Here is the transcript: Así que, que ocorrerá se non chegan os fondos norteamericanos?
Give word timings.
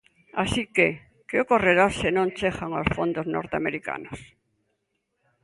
Así 0.43 0.63
que, 0.75 0.87
que 1.27 1.37
ocorrerá 1.43 1.85
se 1.99 2.09
non 2.17 2.33
chegan 2.37 2.71
os 2.81 2.87
fondos 2.95 3.25
norteamericanos? 3.35 4.19